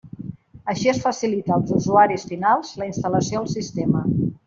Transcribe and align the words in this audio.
Així 0.73 0.89
es 0.93 1.01
facilita 1.03 1.53
als 1.59 1.75
usuaris 1.81 2.27
finals 2.33 2.75
la 2.83 2.91
instal·lació 2.93 3.43
al 3.47 3.51
sistema. 3.59 4.07